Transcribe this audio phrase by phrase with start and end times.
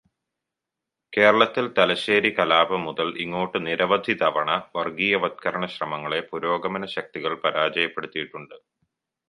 [1.13, 8.57] കേരളത്തില് തലശ്ശേരി കലാപം മുതല് ഇങ്ങോട്ട് നിരവധി തവണ വര്ഗീയവത്കരണ ശ്രമങ്ങളെ പുരോഗമനശക്തികള് പരാജയപ്പെടുത്തിയിട്ടുണ്ട്.